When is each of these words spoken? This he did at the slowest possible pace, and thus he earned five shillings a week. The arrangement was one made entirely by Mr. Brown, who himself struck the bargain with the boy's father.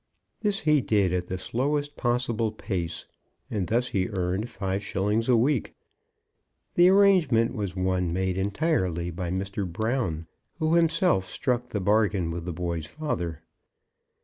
This 0.39 0.61
he 0.61 0.81
did 0.81 1.13
at 1.13 1.27
the 1.27 1.37
slowest 1.37 1.95
possible 1.95 2.51
pace, 2.51 3.05
and 3.51 3.67
thus 3.67 3.89
he 3.89 4.07
earned 4.09 4.49
five 4.49 4.83
shillings 4.83 5.29
a 5.29 5.37
week. 5.37 5.75
The 6.73 6.89
arrangement 6.89 7.53
was 7.53 7.75
one 7.75 8.11
made 8.11 8.35
entirely 8.35 9.11
by 9.11 9.29
Mr. 9.29 9.71
Brown, 9.71 10.25
who 10.57 10.73
himself 10.73 11.29
struck 11.29 11.67
the 11.67 11.79
bargain 11.81 12.31
with 12.31 12.45
the 12.45 12.51
boy's 12.53 12.87
father. 12.87 13.43